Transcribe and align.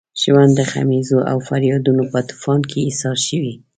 ژوند 0.21 0.51
د 0.55 0.59
غمیزو 0.71 1.19
او 1.31 1.37
فریادونو 1.47 2.03
په 2.11 2.19
طوفان 2.29 2.59
کې 2.69 2.79
ایسار 2.87 3.17
شوی. 3.27 3.53